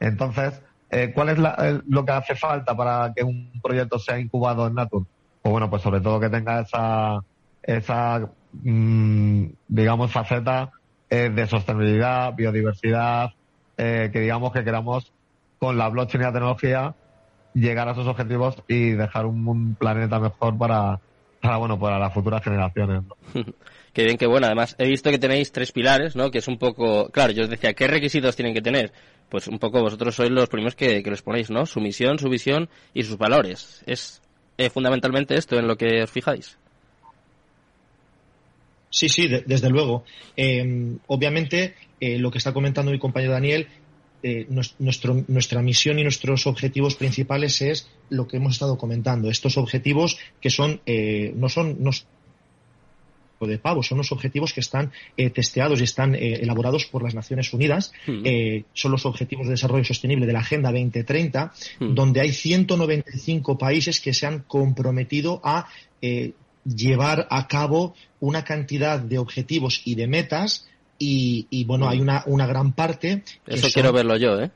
Entonces, 0.00 0.60
Eh, 0.88 1.10
¿Cuál 1.12 1.30
es 1.30 1.38
lo 1.88 2.04
que 2.04 2.12
hace 2.12 2.36
falta 2.36 2.76
para 2.76 3.12
que 3.12 3.24
un 3.24 3.50
proyecto 3.60 3.98
sea 3.98 4.18
incubado 4.20 4.66
en 4.68 4.74
Natur? 4.74 5.04
Pues 5.42 5.50
bueno, 5.50 5.68
pues 5.68 5.82
sobre 5.82 6.00
todo 6.00 6.20
que 6.20 6.30
tenga 6.30 6.60
esa, 6.60 7.20
esa 7.62 8.28
mm, 8.52 9.46
digamos, 9.68 10.12
faceta 10.12 10.70
eh, 11.10 11.30
de 11.30 11.46
sostenibilidad, 11.46 12.34
biodiversidad, 12.34 13.32
eh, 13.76 14.10
que 14.12 14.20
digamos 14.20 14.52
que 14.52 14.64
queramos 14.64 15.12
con 15.58 15.78
la 15.78 15.88
blockchain 15.88 16.22
y 16.22 16.24
la 16.24 16.32
tecnología 16.32 16.94
llegar 17.54 17.88
a 17.88 17.92
esos 17.92 18.06
objetivos 18.06 18.62
y 18.68 18.90
dejar 18.90 19.26
un, 19.26 19.74
planeta 19.76 20.18
mejor 20.18 20.58
para, 20.58 21.00
bueno, 21.58 21.78
para 21.78 21.98
las 21.98 22.12
futuras 22.12 22.42
generaciones. 22.42 23.02
Qué 23.92 24.04
bien, 24.04 24.18
qué 24.18 24.26
bueno. 24.26 24.44
Además, 24.44 24.76
he 24.78 24.86
visto 24.86 25.10
que 25.10 25.18
tenéis 25.18 25.52
tres 25.52 25.72
pilares, 25.72 26.16
¿no? 26.16 26.30
Que 26.30 26.36
es 26.36 26.48
un 26.48 26.58
poco... 26.58 27.08
Claro, 27.08 27.32
yo 27.32 27.44
os 27.44 27.48
decía, 27.48 27.72
¿qué 27.72 27.86
requisitos 27.86 28.36
tienen 28.36 28.52
que 28.52 28.60
tener? 28.60 28.92
Pues 29.30 29.48
un 29.48 29.58
poco 29.58 29.80
vosotros 29.80 30.14
sois 30.14 30.30
los 30.30 30.50
primeros 30.50 30.74
que, 30.74 31.02
que 31.02 31.08
los 31.08 31.22
ponéis, 31.22 31.48
¿no? 31.48 31.64
Su 31.64 31.80
misión, 31.80 32.18
su 32.18 32.28
visión 32.28 32.68
y 32.92 33.04
sus 33.04 33.16
valores. 33.16 33.82
¿Es 33.86 34.20
eh, 34.58 34.68
fundamentalmente 34.68 35.34
esto 35.34 35.58
en 35.58 35.66
lo 35.66 35.76
que 35.76 36.02
os 36.02 36.10
fijáis? 36.10 36.58
Sí, 38.90 39.08
sí, 39.08 39.28
desde 39.28 39.70
luego. 39.70 40.04
Em, 40.36 40.98
obviamente, 41.06 41.74
eh, 42.00 42.18
lo 42.18 42.30
que 42.30 42.38
está 42.38 42.52
comentando 42.52 42.92
mi 42.92 42.98
compañero 42.98 43.32
Daniel, 43.32 43.66
eh, 44.22 44.46
nuestro, 44.78 45.24
nuestra 45.28 45.62
misión 45.62 45.98
y 45.98 46.02
nuestros 46.02 46.46
objetivos 46.46 46.96
principales 46.96 47.60
es 47.62 47.88
lo 48.08 48.26
que 48.26 48.38
hemos 48.38 48.54
estado 48.54 48.78
comentando. 48.78 49.30
Estos 49.30 49.56
objetivos 49.56 50.18
que 50.40 50.50
son, 50.50 50.80
no 51.34 51.48
son, 51.48 51.76
no 51.82 51.90
de 53.40 53.58
pavo, 53.58 53.82
son 53.82 53.98
los 53.98 54.12
objetivos 54.12 54.54
que 54.54 54.60
están 54.60 54.90
testeados 55.34 55.80
y 55.80 55.84
están 55.84 56.14
elaborados 56.14 56.86
por 56.86 57.02
las 57.02 57.14
Naciones 57.14 57.52
Unidas. 57.52 57.92
Hmm. 58.06 58.24
son 58.72 58.92
los 58.92 59.04
objetivos 59.04 59.46
de 59.46 59.52
desarrollo 59.52 59.84
sostenible 59.84 60.26
de 60.26 60.32
la 60.32 60.40
Agenda 60.40 60.72
2030, 60.72 61.52
hmm. 61.78 61.94
donde 61.94 62.22
hay 62.22 62.32
195 62.32 63.58
países 63.58 64.00
que 64.00 64.14
se 64.14 64.26
han 64.26 64.40
comprometido 64.40 65.40
a 65.44 65.68
llevar 66.66 67.26
a 67.30 67.46
cabo 67.48 67.94
una 68.20 68.44
cantidad 68.44 68.98
de 68.98 69.18
objetivos 69.18 69.82
y 69.84 69.94
de 69.94 70.06
metas 70.06 70.66
y, 70.98 71.64
bueno, 71.64 71.88
hay 71.88 72.00
una, 72.00 72.22
una 72.26 72.46
gran 72.46 72.72
parte. 72.72 73.22
Eso 73.46 73.68
quiero 73.72 73.92
verlo 73.92 74.16
yo, 74.16 74.40
¿eh? 74.40 74.50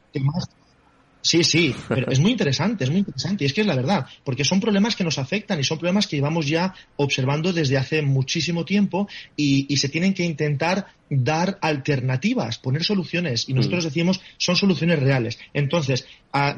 Sí, 1.23 1.45
sí, 1.45 1.75
pero 1.89 2.11
es 2.11 2.19
muy 2.19 2.31
interesante, 2.31 2.85
es 2.85 2.91
muy 2.91 3.01
interesante. 3.01 3.45
Y 3.45 3.47
es 3.47 3.53
que 3.53 3.61
es 3.61 3.67
la 3.67 3.77
verdad, 3.77 4.07
porque 4.25 4.45
son 4.45 4.61
problemas 4.61 4.97
que 4.97 5.05
nos 5.05 5.19
afectan 5.19 5.61
y 5.61 5.65
son 5.65 5.79
problemas 5.79 6.07
que 6.07 6.17
llevamos 6.17 6.47
ya 6.47 6.75
observando 6.97 7.53
desde 7.53 7.77
hace 7.77 8.01
muchísimo 8.03 8.65
tiempo 8.65 9.09
y, 9.37 9.77
se 9.77 9.89
tienen 9.89 10.13
que 10.13 10.25
intentar 10.25 10.89
dar 11.09 11.59
alternativas, 11.63 12.59
poner 12.59 12.85
soluciones. 12.85 13.49
Y 13.49 13.55
nosotros 13.55 13.85
mm. 13.85 13.89
decimos, 13.89 14.21
son 14.37 14.57
soluciones 14.57 14.99
reales. 14.99 15.39
Entonces, 15.55 16.07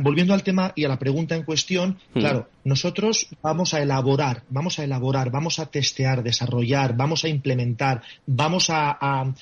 volviendo 0.01 0.35
al 0.35 0.43
tema 0.43 0.73
y 0.75 0.85
a 0.85 0.89
la 0.89 0.99
pregunta 0.99 1.37
en 1.37 1.45
cuestión, 1.45 1.99
mm. 2.15 2.19
claro, 2.19 2.49
nosotros 2.65 3.29
vamos 3.43 3.75
a 3.75 3.83
elaborar, 3.83 4.45
vamos 4.49 4.79
a 4.79 4.85
elaborar, 4.85 5.31
vamos 5.31 5.59
a 5.59 5.67
testear, 5.67 6.23
desarrollar, 6.23 6.97
vamos 6.97 7.25
a 7.25 7.29
implementar, 7.29 8.03
vamos 8.27 8.71
a 8.71 9.33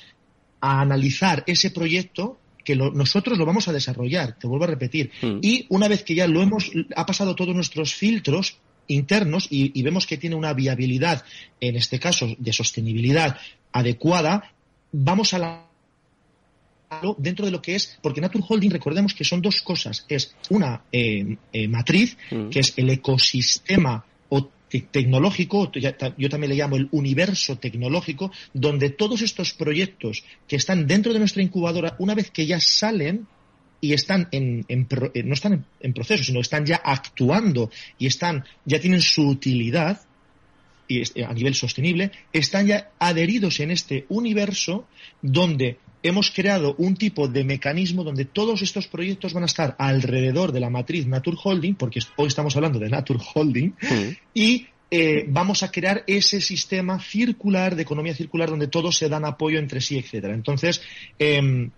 analizar 0.61 1.43
ese 1.47 1.71
proyecto 1.71 2.40
que 2.63 2.75
nosotros 2.75 3.37
lo 3.37 3.45
vamos 3.45 3.67
a 3.67 3.73
desarrollar, 3.73 4.37
te 4.37 4.47
vuelvo 4.47 4.65
a 4.65 4.67
repetir. 4.67 5.11
Mm. 5.21 5.39
Y 5.41 5.65
una 5.69 5.87
vez 5.87 6.03
que 6.03 6.15
ya 6.15 6.27
lo 6.27 6.41
hemos, 6.41 6.71
ha 6.95 7.05
pasado 7.05 7.35
todos 7.35 7.55
nuestros 7.55 7.93
filtros 7.93 8.57
internos 8.87 9.47
y, 9.49 9.81
vemos 9.81 10.05
que 10.05 10.17
tiene 10.17 10.35
una 10.35 10.53
viabilidad, 10.53 11.23
en 11.59 11.75
este 11.75 11.99
caso 11.99 12.27
de 12.37 12.53
sostenibilidad 12.53 13.37
adecuada, 13.71 14.51
vamos 14.91 15.33
a 15.33 15.39
la 15.39 15.67
dentro 17.17 17.45
de 17.45 17.51
lo 17.51 17.61
que 17.61 17.75
es, 17.75 17.97
porque 18.01 18.19
Nature 18.19 18.43
Holding, 18.45 18.69
recordemos 18.69 19.13
que 19.13 19.23
son 19.23 19.41
dos 19.41 19.61
cosas, 19.61 20.05
es 20.09 20.35
una 20.49 20.83
eh, 20.91 21.37
eh, 21.53 21.67
matriz, 21.69 22.17
mm. 22.29 22.49
que 22.49 22.59
es 22.59 22.73
el 22.75 22.89
ecosistema 22.89 24.03
tecnológico, 24.79 25.71
yo 25.71 26.29
también 26.29 26.49
le 26.49 26.55
llamo 26.55 26.77
el 26.77 26.87
universo 26.91 27.57
tecnológico, 27.57 28.31
donde 28.53 28.89
todos 28.89 29.21
estos 29.21 29.53
proyectos 29.53 30.23
que 30.47 30.55
están 30.55 30.87
dentro 30.87 31.11
de 31.13 31.19
nuestra 31.19 31.43
incubadora, 31.43 31.95
una 31.99 32.15
vez 32.15 32.31
que 32.31 32.45
ya 32.45 32.59
salen 32.59 33.27
y 33.81 33.93
están 33.93 34.29
en, 34.31 34.65
eh, 34.69 35.23
no 35.23 35.33
están 35.33 35.65
en, 35.79 35.93
proceso, 35.93 36.23
sino 36.23 36.39
están 36.39 36.65
ya 36.65 36.81
actuando 36.83 37.71
y 37.97 38.07
están, 38.07 38.45
ya 38.63 38.79
tienen 38.79 39.01
su 39.01 39.27
utilidad 39.27 40.01
y 40.87 41.01
eh, 41.01 41.25
a 41.25 41.33
nivel 41.33 41.55
sostenible, 41.55 42.11
están 42.31 42.67
ya 42.67 42.91
adheridos 42.99 43.59
en 43.59 43.71
este 43.71 44.05
universo 44.09 44.87
donde 45.21 45.77
hemos 46.03 46.31
creado 46.31 46.75
un 46.77 46.95
tipo 46.95 47.27
de 47.27 47.43
mecanismo 47.43 48.03
donde 48.03 48.25
todos 48.25 48.61
estos 48.61 48.87
proyectos 48.87 49.33
van 49.33 49.43
a 49.43 49.47
estar 49.47 49.75
alrededor 49.77 50.51
de 50.51 50.59
la 50.59 50.69
matriz 50.69 51.05
Nature 51.07 51.37
Holding, 51.43 51.75
porque 51.75 51.99
hoy 52.15 52.27
estamos 52.27 52.55
hablando 52.55 52.79
de 52.79 52.89
Nature 52.89 53.19
Holding, 53.33 53.73
y 54.33 54.67
eh, 54.89 55.25
vamos 55.27 55.63
a 55.63 55.71
crear 55.71 56.03
ese 56.05 56.41
sistema 56.41 56.99
circular, 56.99 57.75
de 57.75 57.83
economía 57.83 58.13
circular, 58.13 58.49
donde 58.49 58.67
todos 58.67 58.97
se 58.97 59.07
dan 59.07 59.25
apoyo 59.25 59.57
entre 59.57 59.79
sí, 59.79 59.97
etcétera. 59.97 60.33
Entonces, 60.33 60.81
em, 61.17 61.71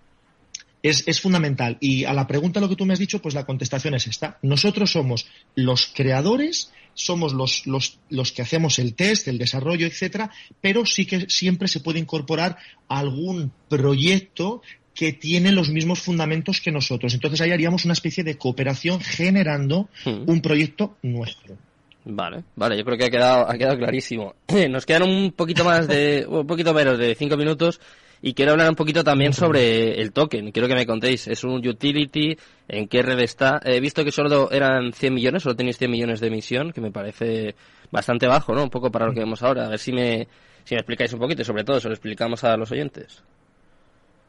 es, 0.84 1.08
es, 1.08 1.22
fundamental. 1.22 1.78
Y 1.80 2.04
a 2.04 2.14
la 2.14 2.28
pregunta 2.28 2.60
lo 2.60 2.70
que 2.70 2.76
tú 2.76 2.86
me 2.86 2.94
has 2.94 3.00
dicho, 3.00 3.22
pues 3.22 3.34
la 3.34 3.46
contestación 3.46 3.96
es 3.96 4.06
esta. 4.06 4.38
Nosotros 4.42 4.92
somos 4.92 5.26
los 5.56 5.88
creadores, 5.88 6.72
somos 6.94 7.34
los, 7.34 7.66
los, 7.66 8.00
los 8.10 8.32
que 8.34 8.42
hacemos 8.42 8.78
el 8.80 8.94
test, 8.94 9.28
el 9.28 9.38
desarrollo, 9.38 9.88
etcétera, 9.88 10.30
pero 10.62 10.86
sí 10.86 11.06
que 11.06 11.30
siempre 11.30 11.68
se 11.68 11.80
puede 11.80 12.00
incorporar 12.00 12.58
algún 12.90 13.52
proyecto 13.70 14.62
que 14.94 15.14
tiene 15.14 15.52
los 15.52 15.70
mismos 15.70 16.02
fundamentos 16.02 16.62
que 16.62 16.72
nosotros. 16.72 17.14
Entonces 17.14 17.42
ahí 17.42 17.52
haríamos 17.52 17.86
una 17.86 17.94
especie 17.94 18.24
de 18.24 18.38
cooperación 18.38 19.00
generando 19.00 19.90
hmm. 20.06 20.30
un 20.30 20.42
proyecto 20.42 20.98
nuestro. 21.02 21.58
Vale, 22.06 22.44
vale, 22.56 22.78
yo 22.78 22.84
creo 22.84 22.98
que 22.98 23.06
ha 23.06 23.10
quedado, 23.10 23.50
ha 23.50 23.58
quedado 23.58 23.78
clarísimo. 23.78 24.36
Nos 24.70 24.86
quedan 24.86 25.04
un 25.04 25.32
poquito 25.32 25.64
más 25.64 25.88
de, 25.88 26.26
un 26.28 26.46
poquito 26.46 26.74
menos 26.74 27.00
de 27.00 27.16
cinco 27.16 27.38
minutos 27.38 27.80
y 28.26 28.34
quiero 28.34 28.54
hablar 28.54 28.70
un 28.70 28.76
poquito 28.78 29.04
también 29.04 29.34
sobre 29.34 30.02
el 30.02 30.14
token. 30.14 30.54
Quiero 30.54 30.70
que 30.70 30.76
me 30.76 30.86
contéis, 30.86 31.28
¿es 31.28 31.44
un 31.44 31.56
utility? 31.68 32.38
¿En 32.70 32.88
qué 32.88 33.02
red 33.02 33.20
está? 33.20 33.60
He 33.66 33.82
visto 33.82 34.06
que 34.06 34.14
solo 34.14 34.50
eran 34.50 34.94
100 34.94 35.14
millones, 35.14 35.44
solo 35.44 35.58
tenéis 35.58 35.78
100 35.78 35.92
millones 35.92 36.22
de 36.22 36.28
emisión, 36.28 36.72
que 36.72 36.80
me 36.80 36.90
parece 36.90 37.54
bastante 37.92 38.26
bajo, 38.26 38.56
¿no? 38.56 38.64
Un 38.64 38.70
poco 38.70 38.90
para 38.90 39.08
lo 39.08 39.14
que 39.14 39.20
vemos 39.20 39.44
ahora. 39.44 39.66
A 39.66 39.70
ver 39.70 39.80
si 39.80 39.92
me, 39.92 40.30
si 40.64 40.74
me 40.74 40.80
explicáis 40.80 41.12
un 41.12 41.20
poquito 41.20 41.42
y 41.42 41.46
sobre 41.46 41.66
todo 41.66 41.82
se 41.82 41.90
lo 41.90 41.94
explicamos 41.94 42.46
a 42.46 42.56
los 42.56 42.72
oyentes. 42.72 43.22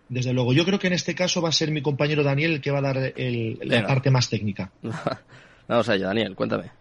Desde 0.09 0.33
luego, 0.33 0.53
yo 0.53 0.65
creo 0.65 0.81
que 0.81 0.89
en 0.89 0.95
este 0.95 1.15
caso 1.15 1.41
va 1.41 1.51
a 1.51 1.53
ser 1.53 1.71
mi 1.71 1.81
compañero 1.81 2.25
Daniel 2.25 2.55
el 2.55 2.61
que 2.61 2.73
va 2.73 2.81
a 2.81 2.83
dar 2.83 3.13
el, 3.15 3.61
la 3.63 3.87
parte 3.87 4.11
más 4.11 4.29
técnica. 4.29 4.73
Vamos 5.69 5.89
allá, 5.89 6.09
Daniel, 6.09 6.35
cuéntame. 6.35 6.73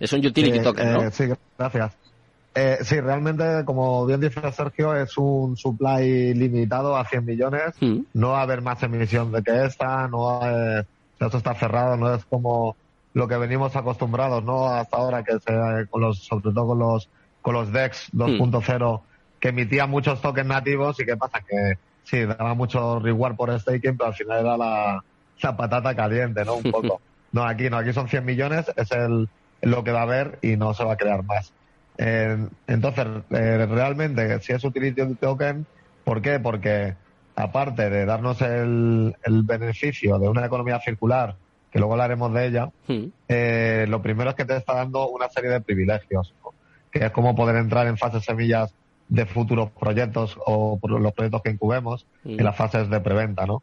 Es 0.00 0.12
un 0.12 0.26
utility 0.26 0.58
eh, 0.58 0.62
token, 0.62 0.92
¿no? 0.92 1.02
Eh, 1.04 1.10
sí, 1.12 1.26
gracias. 1.56 2.07
Eh, 2.54 2.78
sí, 2.82 3.00
realmente, 3.00 3.64
como 3.64 4.04
bien 4.06 4.20
dice 4.20 4.40
Sergio, 4.52 4.94
es 4.96 5.16
un 5.16 5.56
supply 5.56 6.34
limitado 6.34 6.96
a 6.96 7.04
100 7.04 7.24
millones. 7.24 7.74
Mm. 7.80 8.00
No 8.14 8.30
va 8.30 8.40
a 8.40 8.42
haber 8.42 8.62
más 8.62 8.82
emisión 8.82 9.30
de 9.32 9.42
que 9.42 9.64
esta, 9.64 10.08
no 10.08 10.40
eh, 10.42 10.84
esto 11.20 11.38
está 11.38 11.54
cerrado, 11.54 11.96
no 11.96 12.14
es 12.14 12.24
como 12.24 12.76
lo 13.14 13.28
que 13.28 13.36
venimos 13.36 13.74
acostumbrados, 13.76 14.44
¿no? 14.44 14.66
Hasta 14.66 14.96
ahora, 14.96 15.22
que 15.22 15.38
se, 15.38 15.86
con 15.88 16.00
los, 16.00 16.18
sobre 16.18 16.52
todo 16.52 16.68
con 16.68 16.78
los, 16.78 17.08
con 17.42 17.54
los 17.54 17.72
DEX 17.72 18.12
2.0, 18.12 19.00
que 19.40 19.48
emitían 19.48 19.90
muchos 19.90 20.20
tokens 20.20 20.48
nativos 20.48 20.98
y 21.00 21.04
qué 21.04 21.16
pasa 21.16 21.40
que 21.40 21.78
sí, 22.04 22.24
daba 22.24 22.54
mucho 22.54 22.98
reward 22.98 23.36
por 23.36 23.58
staking, 23.58 23.96
pero 23.96 24.08
al 24.08 24.14
final 24.14 24.40
era 24.40 24.56
la, 24.56 25.04
la 25.42 25.56
patata 25.56 25.94
caliente, 25.94 26.44
¿no? 26.44 26.56
Un 26.56 26.70
poco. 26.70 27.00
No, 27.30 27.44
aquí 27.44 27.68
no, 27.68 27.76
aquí 27.76 27.92
son 27.92 28.08
100 28.08 28.24
millones, 28.24 28.72
es 28.74 28.90
el, 28.90 29.28
lo 29.60 29.84
que 29.84 29.92
va 29.92 30.00
a 30.00 30.04
haber 30.04 30.38
y 30.40 30.56
no 30.56 30.72
se 30.72 30.82
va 30.82 30.94
a 30.94 30.96
crear 30.96 31.22
más. 31.24 31.52
Eh, 31.98 32.48
entonces, 32.68 33.06
eh, 33.30 33.66
realmente, 33.66 34.40
si 34.40 34.52
es 34.52 34.64
utility 34.64 35.16
token, 35.16 35.66
¿por 36.04 36.22
qué? 36.22 36.38
Porque 36.38 36.94
aparte 37.34 37.90
de 37.90 38.06
darnos 38.06 38.40
el, 38.40 39.14
beneficio 39.42 40.18
de 40.18 40.28
una 40.28 40.46
economía 40.46 40.80
circular, 40.80 41.34
que 41.72 41.78
luego 41.80 41.94
hablaremos 41.94 42.32
de 42.32 42.46
ella, 42.46 42.70
hmm. 42.86 43.04
eh, 43.28 43.86
lo 43.88 44.00
primero 44.00 44.30
es 44.30 44.36
que 44.36 44.44
te 44.44 44.56
está 44.56 44.74
dando 44.74 45.08
una 45.08 45.28
serie 45.28 45.50
de 45.50 45.60
privilegios, 45.60 46.32
que 46.90 47.06
es 47.06 47.10
como 47.10 47.34
poder 47.34 47.56
entrar 47.56 47.86
en 47.88 47.98
fases 47.98 48.24
semillas 48.24 48.72
de 49.08 49.26
futuros 49.26 49.70
proyectos 49.70 50.38
o 50.46 50.78
los 50.82 51.12
proyectos 51.12 51.42
que 51.42 51.50
incubemos 51.50 52.06
en 52.24 52.36
hmm. 52.36 52.40
las 52.40 52.56
fases 52.56 52.88
de 52.88 53.00
preventa, 53.00 53.44
¿no? 53.44 53.62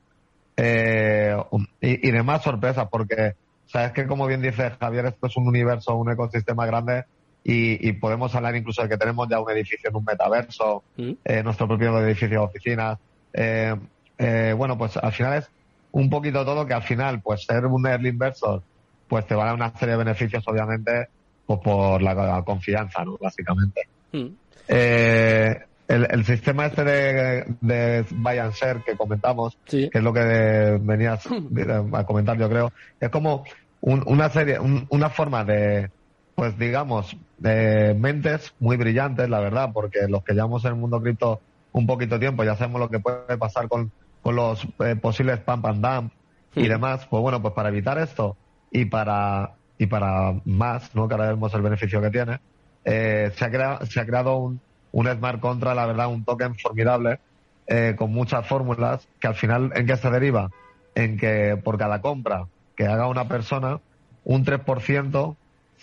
y, 0.57 2.07
y 2.07 2.11
demás 2.11 2.41
sorpresas, 2.41 2.87
porque 2.89 3.33
sabes 3.65 3.91
que 3.91 4.07
como 4.07 4.25
bien 4.27 4.41
dice 4.41 4.71
Javier, 4.79 5.07
esto 5.07 5.27
es 5.27 5.35
un 5.35 5.47
universo, 5.47 5.95
un 5.95 6.11
ecosistema 6.11 6.65
grande 6.65 7.05
y, 7.47 7.91
podemos 7.93 8.33
hablar 8.33 8.55
incluso 8.55 8.81
de 8.81 8.89
que 8.89 8.97
tenemos 8.97 9.29
ya 9.29 9.39
un 9.39 9.51
edificio 9.51 9.87
en 9.87 9.95
un 9.95 10.03
metaverso, 10.03 10.83
mm. 10.97 11.11
eh, 11.23 11.43
nuestro 11.43 11.67
propio 11.67 11.99
edificio 11.99 12.27
de 12.27 12.37
oficinas. 12.39 12.97
Eh, 13.31 13.75
eh, 14.17 14.53
bueno, 14.57 14.75
pues 14.79 14.97
al 14.97 15.11
final 15.11 15.37
es 15.37 15.49
un 15.91 16.09
poquito 16.09 16.43
todo 16.43 16.65
que 16.65 16.73
al 16.73 16.81
final, 16.81 17.21
pues 17.21 17.43
ser 17.43 17.67
un 17.67 17.85
early 17.85 18.09
inversor, 18.09 18.63
pues 19.07 19.27
te 19.27 19.35
va 19.35 19.43
a 19.43 19.45
dar 19.47 19.55
una 19.55 19.77
serie 19.77 19.91
de 19.91 20.03
beneficios, 20.03 20.43
obviamente, 20.47 21.07
pues 21.45 21.59
por 21.59 22.01
la, 22.01 22.41
confianza, 22.43 23.05
¿no? 23.05 23.15
Básicamente. 23.21 23.81
Mm. 24.11 24.27
el, 24.67 26.25
sistema 26.25 26.65
este 26.65 26.83
de, 26.83 27.45
de 27.61 28.05
buy 28.09 28.39
and 28.39 28.53
share 28.53 28.81
que 28.83 28.97
comentamos, 28.97 29.55
que 29.65 29.91
es 29.93 30.03
lo 30.03 30.11
que 30.11 30.79
venías 30.81 31.27
a 31.93 32.03
comentar, 32.05 32.39
yo 32.39 32.49
creo, 32.49 32.73
es 32.99 33.09
como 33.09 33.43
una 33.81 34.31
serie, 34.31 34.57
una 34.89 35.11
forma 35.11 35.45
de, 35.45 35.91
pues 36.35 36.57
digamos, 36.57 37.15
de 37.37 37.95
mentes 37.97 38.53
muy 38.59 38.77
brillantes, 38.77 39.29
la 39.29 39.39
verdad, 39.39 39.71
porque 39.73 40.07
los 40.07 40.23
que 40.23 40.33
llevamos 40.33 40.63
en 40.65 40.71
el 40.71 40.77
mundo 40.77 41.01
cripto 41.01 41.39
un 41.71 41.87
poquito 41.87 42.19
tiempo 42.19 42.43
ya 42.43 42.55
sabemos 42.55 42.81
lo 42.81 42.89
que 42.89 42.99
puede 42.99 43.37
pasar 43.37 43.67
con, 43.67 43.91
con 44.21 44.35
los 44.35 44.65
eh, 44.79 44.95
posibles 44.95 45.39
pump 45.39 45.65
and 45.65 45.85
dump 45.85 46.13
y 46.55 46.67
demás, 46.67 47.05
pues 47.09 47.21
bueno, 47.21 47.41
pues 47.41 47.53
para 47.53 47.69
evitar 47.69 47.97
esto 47.97 48.37
y 48.71 48.85
para 48.85 49.55
y 49.77 49.87
para 49.87 50.39
más, 50.45 50.95
¿no? 50.95 51.07
Que 51.07 51.15
ahora 51.15 51.27
vemos 51.27 51.53
el 51.53 51.61
beneficio 51.61 52.01
que 52.01 52.09
tiene, 52.09 52.39
eh, 52.85 53.31
se, 53.35 53.45
ha 53.45 53.49
creado, 53.49 53.85
se 53.85 53.99
ha 53.99 54.05
creado 54.05 54.37
un, 54.37 54.61
un 54.93 55.07
smart 55.07 55.39
contra, 55.41 55.75
la 55.75 55.85
verdad, 55.85 56.07
un 56.07 56.23
token 56.23 56.55
formidable, 56.55 57.19
eh, 57.67 57.95
con 57.97 58.11
muchas 58.11 58.47
fórmulas, 58.47 59.07
que 59.19 59.27
al 59.27 59.35
final, 59.35 59.73
¿en 59.75 59.85
qué 59.85 59.97
se 59.97 60.09
deriva? 60.09 60.49
En 60.93 61.17
que 61.17 61.59
por 61.61 61.77
cada 61.77 61.99
compra 61.99 62.47
que 62.77 62.87
haga 62.87 63.07
una 63.07 63.27
persona, 63.27 63.79
un 64.23 64.45
3% 64.45 65.35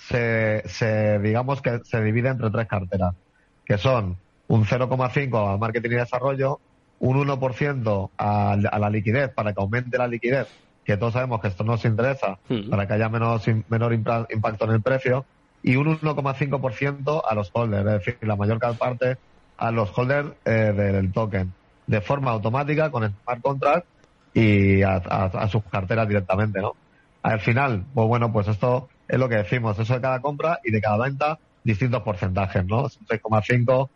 se, 0.08 0.62
se, 0.66 1.18
digamos 1.18 1.62
que 1.62 1.80
se 1.84 2.02
divide 2.02 2.28
entre 2.28 2.50
tres 2.50 2.66
carteras, 2.68 3.14
que 3.64 3.78
son 3.78 4.16
un 4.48 4.64
0,5 4.64 5.54
a 5.54 5.56
marketing 5.56 5.90
y 5.90 5.94
desarrollo, 5.94 6.60
un 6.98 7.26
1% 7.26 8.10
a, 8.16 8.52
a 8.52 8.78
la 8.78 8.90
liquidez 8.90 9.30
para 9.30 9.52
que 9.52 9.60
aumente 9.60 9.98
la 9.98 10.06
liquidez, 10.06 10.48
que 10.84 10.96
todos 10.96 11.12
sabemos 11.12 11.40
que 11.40 11.48
esto 11.48 11.64
nos 11.64 11.84
interesa, 11.84 12.38
hmm. 12.48 12.70
para 12.70 12.86
que 12.86 12.94
haya 12.94 13.08
menos, 13.08 13.44
menor 13.68 13.92
impacto 13.92 14.64
en 14.64 14.70
el 14.70 14.82
precio, 14.82 15.24
y 15.62 15.76
un 15.76 15.86
1,5% 15.86 17.22
a 17.26 17.34
los 17.34 17.50
holders, 17.52 17.86
es 17.86 17.92
decir, 17.92 18.18
la 18.22 18.36
mayor 18.36 18.58
parte 18.76 19.16
a 19.56 19.70
los 19.70 19.96
holders 19.96 20.30
eh, 20.44 20.72
del 20.74 21.12
token, 21.12 21.52
de 21.86 22.00
forma 22.00 22.32
automática 22.32 22.90
con 22.90 23.04
el 23.04 23.12
smart 23.22 23.40
contract 23.40 23.86
y 24.34 24.82
a, 24.82 25.48
sus 25.48 25.62
carteras 25.64 26.08
directamente, 26.08 26.60
¿no? 26.60 26.74
Al 27.22 27.38
final, 27.38 27.84
pues 27.94 28.08
bueno, 28.08 28.32
pues 28.32 28.48
esto 28.48 28.88
es 29.12 29.18
lo 29.18 29.28
que 29.28 29.36
decimos, 29.36 29.78
eso 29.78 29.94
de 29.94 30.00
cada 30.00 30.20
compra 30.20 30.58
y 30.64 30.72
de 30.72 30.80
cada 30.80 30.98
venta, 31.04 31.38
distintos 31.62 32.02
porcentajes, 32.02 32.64
¿no? 32.66 32.88
6,5, 32.88 33.88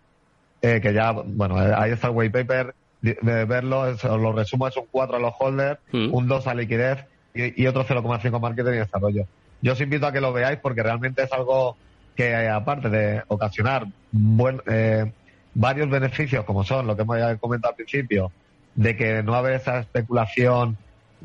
eh, 0.62 0.80
que 0.80 0.92
ya, 0.92 1.10
bueno, 1.10 1.60
eh, 1.60 1.74
ahí 1.76 1.90
está 1.90 2.08
el 2.08 2.14
white 2.14 2.44
paper, 2.44 2.74
de, 3.02 3.44
verlo, 3.44 3.92
lo 3.92 4.32
resumo, 4.32 4.68
es 4.68 4.76
un 4.76 4.86
4 4.90 5.16
a 5.16 5.20
los 5.20 5.34
holders, 5.38 5.80
mm. 5.92 6.14
un 6.14 6.28
2 6.28 6.46
a 6.46 6.54
liquidez 6.54 7.04
y, 7.34 7.62
y 7.62 7.66
otro 7.66 7.84
0,5 7.84 8.40
marketing 8.40 8.70
y 8.70 8.76
desarrollo 8.76 9.26
yo 9.62 9.72
os 9.72 9.80
invito 9.80 10.06
a 10.06 10.12
que 10.12 10.20
lo 10.20 10.32
veáis 10.32 10.58
porque 10.58 10.82
realmente 10.82 11.22
es 11.22 11.32
algo 11.32 11.76
que, 12.14 12.48
aparte 12.48 12.88
de 12.88 13.22
ocasionar 13.28 13.86
buen, 14.10 14.62
eh, 14.66 15.10
varios 15.54 15.90
beneficios, 15.90 16.44
como 16.44 16.64
son 16.64 16.86
lo 16.86 16.96
que 16.96 17.02
hemos 17.02 17.18
comentado 17.40 17.72
al 17.72 17.76
principio, 17.76 18.30
de 18.74 18.96
que 18.96 19.22
no 19.22 19.34
haber 19.34 19.54
esa 19.54 19.80
especulación, 19.80 20.76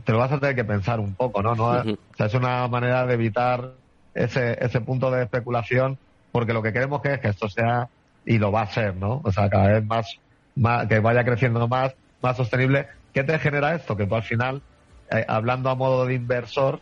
te 0.03 0.11
lo 0.11 0.19
vas 0.19 0.31
a 0.31 0.39
tener 0.39 0.55
que 0.55 0.63
pensar 0.63 0.99
un 0.99 1.13
poco, 1.13 1.41
¿no? 1.41 1.55
no 1.55 1.65
o 1.67 1.83
sea, 2.17 2.25
es 2.25 2.33
una 2.33 2.67
manera 2.67 3.05
de 3.05 3.13
evitar 3.13 3.73
ese, 4.13 4.57
ese 4.63 4.81
punto 4.81 5.11
de 5.11 5.23
especulación, 5.23 5.97
porque 6.31 6.53
lo 6.53 6.61
que 6.61 6.73
queremos 6.73 7.01
que 7.01 7.13
es 7.13 7.19
que 7.19 7.29
esto 7.29 7.49
sea, 7.49 7.89
y 8.25 8.37
lo 8.37 8.51
va 8.51 8.61
a 8.61 8.67
ser, 8.67 8.95
¿no? 8.95 9.21
O 9.23 9.31
sea, 9.31 9.49
cada 9.49 9.67
vez 9.67 9.85
más, 9.85 10.19
más 10.55 10.87
que 10.87 10.99
vaya 10.99 11.23
creciendo 11.23 11.67
más, 11.67 11.93
más 12.21 12.37
sostenible. 12.37 12.87
¿Qué 13.13 13.23
te 13.23 13.37
genera 13.39 13.75
esto? 13.75 13.97
Que 13.97 14.05
tú 14.05 14.15
al 14.15 14.23
final, 14.23 14.61
eh, 15.09 15.25
hablando 15.27 15.69
a 15.69 15.75
modo 15.75 16.05
de 16.05 16.13
inversor, 16.13 16.79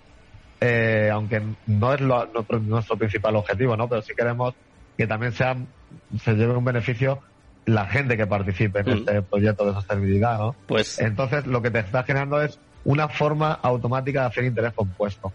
eh, 0.62 1.10
aunque 1.12 1.42
no 1.68 1.94
es 1.94 2.02
nuestro, 2.02 2.98
principal 2.98 3.36
objetivo, 3.36 3.78
¿no? 3.78 3.88
Pero 3.88 4.02
sí 4.02 4.14
queremos 4.16 4.54
que 4.98 5.08
también 5.08 5.32
sea, 5.32 5.56
se 6.22 6.34
lleve 6.34 6.56
un 6.56 6.66
beneficio 6.66 7.20
la 7.66 7.86
gente 7.86 8.18
que 8.18 8.28
participe 8.28 8.80
en 8.80 8.86
mm. 8.86 8.98
este 8.98 9.22
proyecto 9.22 9.66
de 9.66 9.74
sostenibilidad, 9.74 10.38
¿no? 10.40 10.56
Pues. 10.68 11.00
Entonces, 11.00 11.46
lo 11.46 11.62
que 11.62 11.72
te 11.72 11.80
está 11.80 12.04
generando 12.04 12.42
es 12.42 12.60
una 12.84 13.08
forma 13.08 13.54
automática 13.54 14.22
de 14.22 14.28
hacer 14.28 14.44
interés 14.46 14.74
compuesto. 14.74 15.32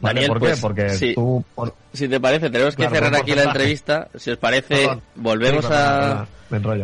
Daniel, 0.00 0.28
¿Por 0.28 0.38
qué? 0.38 0.46
Pues, 0.46 0.60
Porque 0.60 0.90
si, 0.90 1.14
tú... 1.14 1.44
Si 1.92 2.08
te 2.08 2.20
parece, 2.20 2.50
tenemos 2.50 2.76
que 2.76 2.88
cerrar 2.88 3.14
aquí 3.14 3.34
la 3.34 3.44
entrevista. 3.44 4.08
Si 4.14 4.30
os 4.30 4.38
parece, 4.38 4.88
volvemos 5.14 5.64
a... 5.70 6.26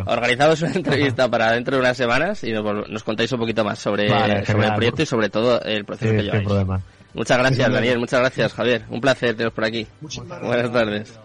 Organizamos 0.05 0.61
una 0.61 0.71
entrevista 0.75 1.29
para 1.29 1.51
dentro 1.53 1.75
de 1.75 1.81
unas 1.81 1.97
semanas 1.97 2.43
y 2.43 2.51
nos, 2.51 3.03
contáis 3.03 3.31
un 3.31 3.39
poquito 3.39 3.63
más 3.63 3.79
sobre, 3.79 4.09
sobre 4.45 4.67
el 4.67 4.73
proyecto 4.73 5.01
y 5.01 5.05
sobre 5.05 5.29
todo 5.29 5.61
el 5.61 5.85
proceso 5.85 6.11
que 6.15 6.23
lleváis. 6.23 6.43
Problema. 6.43 6.81
Muchas 7.13 7.37
gracias, 7.37 7.71
Daniel. 7.71 7.97
Muchas 7.97 8.19
gracias, 8.19 8.53
Javier. 8.53 8.83
Un 8.89 9.01
placer 9.01 9.31
teneros 9.31 9.53
por 9.53 9.63
aquí. 9.63 9.87
Buenas 10.41 10.71
tardes. 10.71 11.19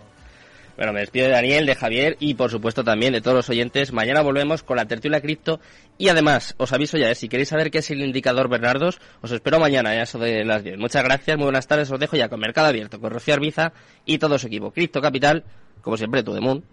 Bueno, 0.80 0.94
me 0.94 1.00
despido 1.00 1.26
de 1.26 1.32
Daniel, 1.32 1.66
de 1.66 1.74
Javier 1.74 2.16
y 2.20 2.32
por 2.32 2.50
supuesto 2.50 2.82
también 2.82 3.12
de 3.12 3.20
todos 3.20 3.36
los 3.36 3.50
oyentes. 3.50 3.92
Mañana 3.92 4.22
volvemos 4.22 4.62
con 4.62 4.78
la 4.78 4.86
tertulia 4.86 5.20
cripto 5.20 5.60
y 5.98 6.08
además 6.08 6.54
os 6.56 6.72
aviso 6.72 6.96
ya, 6.96 7.10
¿eh? 7.10 7.14
si 7.14 7.28
queréis 7.28 7.50
saber 7.50 7.70
qué 7.70 7.80
es 7.80 7.90
el 7.90 8.00
indicador 8.00 8.48
Bernardos, 8.48 8.98
os 9.20 9.30
espero 9.30 9.60
mañana, 9.60 9.90
a 9.90 10.02
eso 10.02 10.18
de 10.18 10.42
las 10.42 10.64
10. 10.64 10.78
Muchas 10.78 11.04
gracias, 11.04 11.36
muy 11.36 11.44
buenas 11.44 11.66
tardes, 11.66 11.90
os 11.90 12.00
dejo 12.00 12.16
ya 12.16 12.30
con 12.30 12.40
Mercado 12.40 12.68
Abierto, 12.68 12.98
con 12.98 13.10
Rocío 13.10 13.34
Arbiza 13.34 13.74
y 14.06 14.16
todo 14.16 14.38
su 14.38 14.46
equipo. 14.46 14.70
Cripto 14.70 15.02
Capital, 15.02 15.44
como 15.82 15.98
siempre, 15.98 16.22
Moon. 16.22 16.64